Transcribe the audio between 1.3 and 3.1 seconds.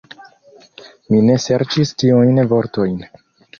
serĉis tiujn vortojn.